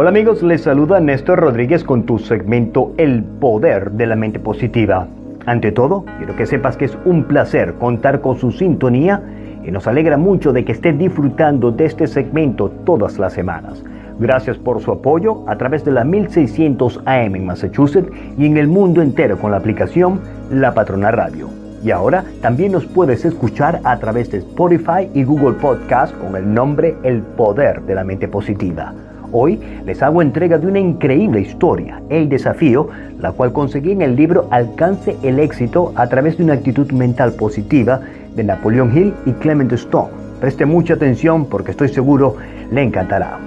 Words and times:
Hola 0.00 0.10
amigos, 0.10 0.44
les 0.44 0.62
saluda 0.62 1.00
Néstor 1.00 1.40
Rodríguez 1.40 1.82
con 1.82 2.04
tu 2.04 2.20
segmento 2.20 2.92
El 2.98 3.24
Poder 3.24 3.90
de 3.90 4.06
la 4.06 4.14
Mente 4.14 4.38
Positiva. 4.38 5.08
Ante 5.44 5.72
todo, 5.72 6.04
quiero 6.18 6.36
que 6.36 6.46
sepas 6.46 6.76
que 6.76 6.84
es 6.84 6.96
un 7.04 7.24
placer 7.24 7.74
contar 7.74 8.20
con 8.20 8.38
su 8.38 8.52
sintonía 8.52 9.20
y 9.66 9.72
nos 9.72 9.88
alegra 9.88 10.16
mucho 10.16 10.52
de 10.52 10.64
que 10.64 10.70
esté 10.70 10.92
disfrutando 10.92 11.72
de 11.72 11.86
este 11.86 12.06
segmento 12.06 12.70
todas 12.86 13.18
las 13.18 13.32
semanas. 13.32 13.82
Gracias 14.20 14.56
por 14.56 14.80
su 14.80 14.92
apoyo 14.92 15.42
a 15.48 15.58
través 15.58 15.84
de 15.84 15.90
la 15.90 16.04
1600 16.04 17.02
AM 17.04 17.34
en 17.34 17.46
Massachusetts 17.46 18.12
y 18.38 18.46
en 18.46 18.56
el 18.56 18.68
mundo 18.68 19.02
entero 19.02 19.36
con 19.36 19.50
la 19.50 19.56
aplicación 19.56 20.20
La 20.52 20.74
Patrona 20.74 21.10
Radio. 21.10 21.48
Y 21.82 21.90
ahora 21.90 22.22
también 22.40 22.70
nos 22.70 22.86
puedes 22.86 23.24
escuchar 23.24 23.80
a 23.82 23.98
través 23.98 24.30
de 24.30 24.38
Spotify 24.38 25.10
y 25.12 25.24
Google 25.24 25.54
Podcast 25.54 26.16
con 26.18 26.36
el 26.36 26.54
nombre 26.54 26.94
El 27.02 27.22
Poder 27.22 27.82
de 27.82 27.96
la 27.96 28.04
Mente 28.04 28.28
Positiva. 28.28 28.94
Hoy 29.30 29.60
les 29.84 30.02
hago 30.02 30.22
entrega 30.22 30.56
de 30.56 30.66
una 30.66 30.78
increíble 30.78 31.40
historia, 31.40 32.00
El 32.08 32.30
desafío, 32.30 32.88
la 33.20 33.32
cual 33.32 33.52
conseguí 33.52 33.92
en 33.92 34.00
el 34.00 34.16
libro 34.16 34.48
Alcance 34.50 35.16
el 35.22 35.38
éxito 35.38 35.92
a 35.96 36.06
través 36.06 36.38
de 36.38 36.44
una 36.44 36.54
actitud 36.54 36.90
mental 36.92 37.32
positiva 37.32 38.00
de 38.34 38.44
Napoleon 38.44 38.96
Hill 38.96 39.14
y 39.26 39.32
Clement 39.32 39.72
Stone. 39.72 40.08
Preste 40.40 40.64
mucha 40.64 40.94
atención 40.94 41.44
porque 41.44 41.72
estoy 41.72 41.88
seguro 41.88 42.36
le 42.70 42.82
encantará. 42.82 43.38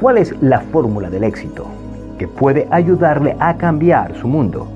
¿Cuál 0.00 0.18
es 0.18 0.34
la 0.42 0.60
fórmula 0.60 1.10
del 1.10 1.22
éxito 1.22 1.66
que 2.18 2.26
puede 2.26 2.66
ayudarle 2.70 3.36
a 3.38 3.56
cambiar 3.56 4.16
su 4.16 4.26
mundo? 4.26 4.66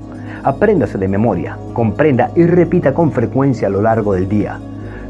Apréndase 0.43 0.97
de 0.97 1.07
memoria, 1.07 1.57
comprenda 1.73 2.31
y 2.35 2.45
repita 2.45 2.93
con 2.93 3.11
frecuencia 3.11 3.67
a 3.67 3.71
lo 3.71 3.81
largo 3.81 4.13
del 4.13 4.29
día. 4.29 4.57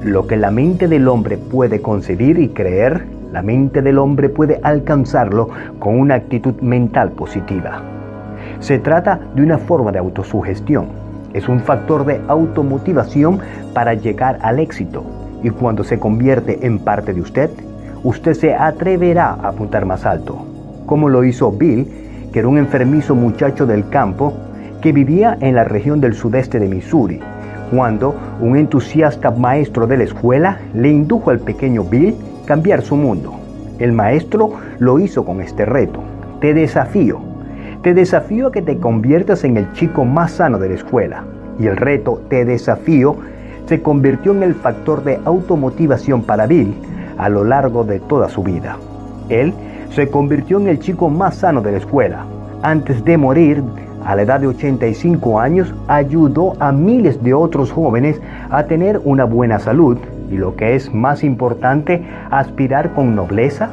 Lo 0.03 0.25
que 0.25 0.37
la 0.37 0.49
mente 0.49 0.87
del 0.87 1.07
hombre 1.07 1.37
puede 1.37 1.81
concebir 1.81 2.39
y 2.39 2.49
creer 2.49 3.20
la 3.31 3.41
mente 3.41 3.81
del 3.81 3.97
hombre 3.97 4.29
puede 4.29 4.59
alcanzarlo 4.61 5.49
con 5.79 5.99
una 5.99 6.15
actitud 6.15 6.55
mental 6.61 7.11
positiva. 7.11 7.81
Se 8.59 8.79
trata 8.79 9.19
de 9.35 9.41
una 9.41 9.57
forma 9.57 9.91
de 9.91 9.99
autosugestión. 9.99 10.87
Es 11.33 11.47
un 11.47 11.61
factor 11.61 12.05
de 12.05 12.19
automotivación 12.27 13.39
para 13.73 13.93
llegar 13.93 14.37
al 14.41 14.59
éxito. 14.59 15.03
Y 15.43 15.49
cuando 15.49 15.83
se 15.83 15.97
convierte 15.97 16.65
en 16.65 16.79
parte 16.79 17.13
de 17.13 17.21
usted, 17.21 17.49
usted 18.03 18.33
se 18.33 18.53
atreverá 18.53 19.29
a 19.29 19.49
apuntar 19.49 19.85
más 19.85 20.05
alto. 20.05 20.45
Como 20.85 21.09
lo 21.09 21.23
hizo 21.23 21.51
Bill, 21.51 21.87
que 22.33 22.39
era 22.39 22.47
un 22.47 22.57
enfermizo 22.57 23.15
muchacho 23.15 23.65
del 23.65 23.87
campo 23.89 24.33
que 24.81 24.91
vivía 24.91 25.37
en 25.39 25.55
la 25.55 25.63
región 25.63 26.01
del 26.01 26.13
sudeste 26.13 26.59
de 26.59 26.67
Missouri, 26.67 27.19
cuando 27.71 28.13
un 28.41 28.57
entusiasta 28.57 29.31
maestro 29.31 29.87
de 29.87 29.97
la 29.97 30.03
escuela 30.03 30.59
le 30.73 30.89
indujo 30.89 31.29
al 31.29 31.39
pequeño 31.39 31.83
Bill 31.83 32.15
cambiar 32.51 32.81
su 32.81 32.97
mundo. 32.97 33.31
El 33.79 33.93
maestro 33.93 34.51
lo 34.79 34.99
hizo 34.99 35.23
con 35.23 35.39
este 35.39 35.63
reto. 35.63 36.01
Te 36.41 36.53
desafío. 36.53 37.21
Te 37.81 37.93
desafío 37.93 38.47
a 38.47 38.51
que 38.51 38.61
te 38.61 38.75
conviertas 38.75 39.45
en 39.45 39.55
el 39.55 39.71
chico 39.71 40.03
más 40.03 40.33
sano 40.33 40.59
de 40.59 40.67
la 40.67 40.75
escuela. 40.75 41.23
Y 41.57 41.67
el 41.67 41.77
reto, 41.77 42.21
te 42.27 42.43
desafío, 42.43 43.15
se 43.67 43.81
convirtió 43.81 44.33
en 44.33 44.43
el 44.43 44.53
factor 44.53 45.01
de 45.05 45.17
automotivación 45.23 46.23
para 46.23 46.45
Bill 46.45 46.73
a 47.17 47.29
lo 47.29 47.45
largo 47.45 47.85
de 47.85 48.01
toda 48.01 48.27
su 48.27 48.43
vida. 48.43 48.75
Él 49.29 49.53
se 49.91 50.09
convirtió 50.09 50.59
en 50.59 50.67
el 50.67 50.79
chico 50.79 51.07
más 51.07 51.35
sano 51.35 51.61
de 51.61 51.71
la 51.71 51.77
escuela. 51.77 52.25
Antes 52.63 53.01
de 53.05 53.17
morir, 53.17 53.63
a 54.03 54.13
la 54.13 54.23
edad 54.23 54.41
de 54.41 54.47
85 54.47 55.39
años, 55.39 55.73
ayudó 55.87 56.55
a 56.59 56.73
miles 56.73 57.23
de 57.23 57.33
otros 57.33 57.71
jóvenes 57.71 58.19
a 58.49 58.63
tener 58.65 58.99
una 59.05 59.23
buena 59.23 59.57
salud 59.57 59.97
y 60.31 60.37
lo 60.37 60.55
que 60.55 60.75
es 60.75 60.93
más 60.93 61.23
importante, 61.23 62.03
aspirar 62.29 62.93
con 62.93 63.15
nobleza, 63.15 63.69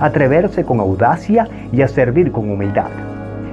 atreverse 0.00 0.64
con 0.64 0.80
audacia 0.80 1.46
y 1.72 1.82
a 1.82 1.88
servir 1.88 2.32
con 2.32 2.50
humildad. 2.50 2.88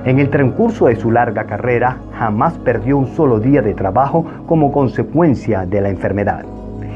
En 0.05 0.19
el 0.19 0.29
transcurso 0.29 0.87
de 0.87 0.95
su 0.95 1.11
larga 1.11 1.43
carrera, 1.43 1.97
jamás 2.17 2.53
perdió 2.59 2.97
un 2.97 3.07
solo 3.07 3.39
día 3.39 3.61
de 3.61 3.73
trabajo 3.73 4.25
como 4.47 4.71
consecuencia 4.71 5.65
de 5.65 5.81
la 5.81 5.89
enfermedad. 5.89 6.45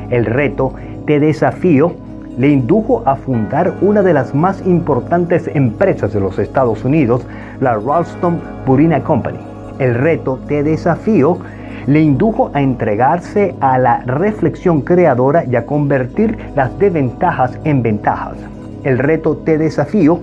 El 0.10 0.26
reto 0.26 0.74
de 1.06 1.20
desafío 1.20 1.94
le 2.38 2.48
indujo 2.48 3.04
a 3.06 3.18
fundar 3.18 3.74
una 3.82 4.02
de 4.02 4.14
las 4.14 4.34
más 4.34 4.66
importantes 4.66 5.50
empresas 5.54 6.14
de 6.14 6.22
los 6.22 6.40
Estados 6.40 6.86
Unidos, 6.86 7.26
la 7.60 7.78
Ralston 7.78 8.40
Burina 8.66 9.02
Company. 9.02 9.40
El 9.80 9.96
reto 9.96 10.40
de 10.48 10.64
desafío 10.64 11.40
le 11.88 12.02
indujo 12.02 12.52
a 12.54 12.62
entregarse 12.62 13.56
a 13.60 13.78
la 13.78 14.00
reflexión 14.06 14.82
creadora 14.82 15.44
y 15.46 15.56
a 15.56 15.66
convertir 15.66 16.38
las 16.56 16.78
desventajas 16.80 17.58
en 17.64 17.82
ventajas. 17.82 18.38
El 18.84 19.00
reto 19.00 19.36
de 19.36 19.58
desafío 19.58 20.20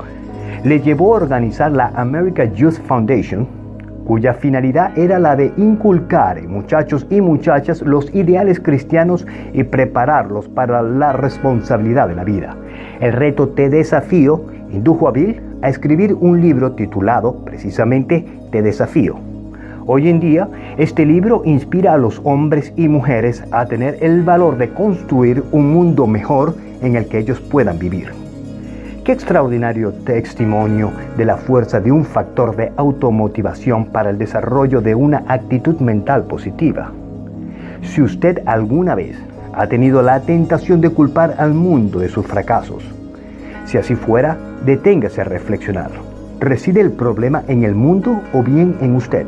le 0.65 0.81
llevó 0.81 1.15
a 1.15 1.19
organizar 1.19 1.73
la 1.73 1.93
America 1.95 2.45
Youth 2.45 2.81
Foundation, 2.87 3.47
cuya 4.05 4.33
finalidad 4.35 4.97
era 4.99 5.19
la 5.19 5.37
de 5.37 5.53
inculcar 5.57 6.39
en 6.39 6.51
muchachos 6.51 7.07
y 7.11 7.21
muchachas 7.21 7.83
los 7.83 8.13
ideales 8.15 8.59
cristianos 8.59 9.27
y 9.53 9.65
prepararlos 9.65 10.49
para 10.49 10.83
la 10.83 11.13
responsabilidad 11.13 12.09
de 12.09 12.15
la 12.15 12.25
vida. 12.25 12.57
El 13.01 13.13
reto 13.13 13.47
de 13.47 13.69
desafío 13.69 14.45
indujo 14.73 15.09
a 15.09 15.13
Bill 15.13 15.41
a 15.63 15.69
escribir 15.69 16.15
un 16.15 16.41
libro 16.41 16.73
titulado 16.73 17.45
precisamente 17.45 18.25
Te 18.51 18.63
desafío 18.63 19.38
Hoy 19.91 20.11
en 20.11 20.21
día, 20.21 20.51
este 20.77 21.07
libro 21.07 21.41
inspira 21.47 21.95
a 21.95 21.97
los 21.97 22.21
hombres 22.23 22.75
y 22.77 22.89
mujeres 22.89 23.43
a 23.53 23.65
tener 23.65 23.97
el 24.03 24.23
valor 24.23 24.59
de 24.59 24.69
construir 24.69 25.43
un 25.51 25.73
mundo 25.73 26.07
mejor 26.07 26.57
en 26.83 26.95
el 26.95 27.07
que 27.07 27.19
ellos 27.19 27.41
puedan 27.41 27.79
vivir. 27.79 28.09
Qué 29.03 29.13
extraordinario 29.13 29.93
testimonio 30.05 30.93
de 31.17 31.25
la 31.25 31.39
fuerza 31.39 31.81
de 31.81 31.91
un 31.91 32.05
factor 32.05 32.55
de 32.55 32.71
automotivación 32.77 33.87
para 33.87 34.11
el 34.11 34.19
desarrollo 34.19 34.83
de 34.83 34.95
una 34.95 35.25
actitud 35.27 35.81
mental 35.81 36.25
positiva. 36.25 36.93
Si 37.81 38.03
usted 38.03 38.43
alguna 38.45 38.95
vez 38.95 39.17
ha 39.55 39.69
tenido 39.69 40.03
la 40.03 40.21
tentación 40.21 40.83
de 40.83 40.91
culpar 40.91 41.37
al 41.39 41.55
mundo 41.55 42.01
de 42.01 42.11
sus 42.11 42.27
fracasos, 42.27 42.85
si 43.65 43.79
así 43.79 43.95
fuera, 43.95 44.37
deténgase 44.67 45.23
a 45.23 45.25
reflexionar. 45.25 45.93
¿Reside 46.41 46.83
el 46.83 46.93
problema 46.93 47.43
en 47.49 47.65
el 47.65 47.75
mundo 47.75 48.21
o 48.35 48.43
bien 48.43 48.77
en 48.83 48.95
usted? 48.95 49.27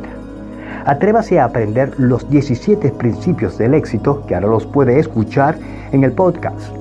Atrévase 0.85 1.39
a 1.39 1.45
aprender 1.45 1.93
los 1.99 2.27
17 2.29 2.89
principios 2.91 3.57
del 3.57 3.75
éxito 3.75 4.25
que 4.25 4.33
ahora 4.33 4.47
los 4.47 4.65
puede 4.65 4.97
escuchar 4.99 5.55
en 5.91 6.03
el 6.03 6.11
podcast. 6.11 6.75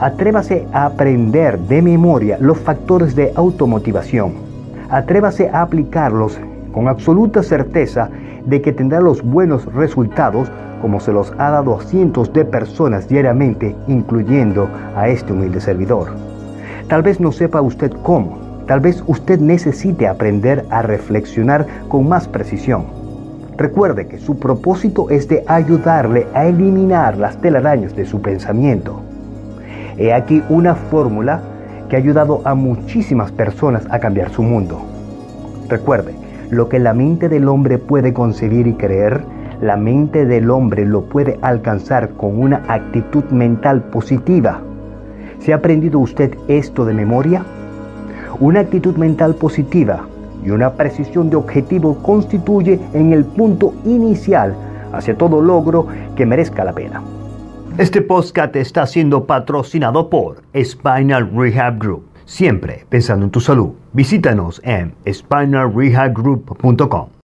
Atrévase 0.00 0.66
a 0.72 0.86
aprender 0.86 1.58
de 1.58 1.82
memoria 1.82 2.38
los 2.40 2.58
factores 2.58 3.14
de 3.14 3.32
automotivación. 3.36 4.32
Atrévase 4.88 5.50
a 5.50 5.60
aplicarlos 5.60 6.38
con 6.72 6.88
absoluta 6.88 7.42
certeza 7.42 8.08
de 8.46 8.62
que 8.62 8.72
tendrá 8.72 9.00
los 9.00 9.22
buenos 9.22 9.66
resultados 9.74 10.50
como 10.80 11.00
se 11.00 11.12
los 11.12 11.32
ha 11.38 11.50
dado 11.50 11.78
a 11.78 11.82
cientos 11.82 12.32
de 12.32 12.44
personas 12.44 13.08
diariamente, 13.08 13.74
incluyendo 13.88 14.68
a 14.96 15.08
este 15.08 15.32
humilde 15.32 15.60
servidor. 15.60 16.08
Tal 16.88 17.02
vez 17.02 17.20
no 17.20 17.30
sepa 17.30 17.60
usted 17.60 17.92
cómo, 18.02 18.38
tal 18.66 18.80
vez 18.80 19.02
usted 19.06 19.38
necesite 19.38 20.08
aprender 20.08 20.64
a 20.70 20.82
reflexionar 20.82 21.66
con 21.88 22.08
más 22.08 22.26
precisión. 22.26 23.03
Recuerde 23.56 24.08
que 24.08 24.18
su 24.18 24.38
propósito 24.38 25.10
es 25.10 25.28
de 25.28 25.44
ayudarle 25.46 26.26
a 26.34 26.46
eliminar 26.46 27.16
las 27.16 27.40
telarañas 27.40 27.94
de 27.94 28.04
su 28.04 28.20
pensamiento. 28.20 29.00
He 29.96 30.12
aquí 30.12 30.42
una 30.48 30.74
fórmula 30.74 31.40
que 31.88 31.94
ha 31.94 32.00
ayudado 32.00 32.42
a 32.44 32.56
muchísimas 32.56 33.30
personas 33.30 33.86
a 33.90 34.00
cambiar 34.00 34.30
su 34.30 34.42
mundo. 34.42 34.82
Recuerde, 35.68 36.14
lo 36.50 36.68
que 36.68 36.80
la 36.80 36.94
mente 36.94 37.28
del 37.28 37.48
hombre 37.48 37.78
puede 37.78 38.12
concebir 38.12 38.66
y 38.66 38.74
creer, 38.74 39.22
la 39.60 39.76
mente 39.76 40.26
del 40.26 40.50
hombre 40.50 40.84
lo 40.84 41.04
puede 41.04 41.38
alcanzar 41.40 42.10
con 42.10 42.40
una 42.40 42.64
actitud 42.66 43.24
mental 43.30 43.84
positiva. 43.84 44.62
¿Se 45.38 45.52
ha 45.52 45.56
aprendido 45.56 46.00
usted 46.00 46.36
esto 46.48 46.84
de 46.84 46.94
memoria? 46.94 47.44
Una 48.40 48.60
actitud 48.60 48.96
mental 48.96 49.36
positiva 49.36 50.06
y 50.44 50.50
una 50.50 50.74
precisión 50.74 51.30
de 51.30 51.36
objetivo 51.36 51.96
constituye 52.02 52.78
en 52.92 53.12
el 53.12 53.24
punto 53.24 53.74
inicial 53.84 54.54
hacia 54.92 55.16
todo 55.16 55.40
logro 55.40 55.86
que 56.16 56.26
merezca 56.26 56.64
la 56.64 56.72
pena. 56.72 57.02
Este 57.78 58.02
podcast 58.02 58.54
está 58.56 58.86
siendo 58.86 59.24
patrocinado 59.24 60.08
por 60.08 60.42
Spinal 60.54 61.30
Rehab 61.34 61.78
Group. 61.78 62.04
Siempre 62.24 62.86
pensando 62.88 63.24
en 63.24 63.30
tu 63.30 63.40
salud. 63.40 63.70
Visítanos 63.92 64.60
en 64.64 64.94
spinalrehabgroup.com. 65.06 67.13